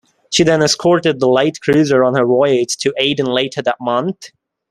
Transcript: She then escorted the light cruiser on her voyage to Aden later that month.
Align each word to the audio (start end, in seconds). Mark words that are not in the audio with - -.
She 0.33 0.43
then 0.43 0.63
escorted 0.63 1.19
the 1.19 1.27
light 1.29 1.61
cruiser 1.61 2.03
on 2.03 2.15
her 2.15 2.25
voyage 2.25 2.75
to 2.77 2.91
Aden 2.97 3.27
later 3.27 3.61
that 3.61 3.77
month. 3.79 4.29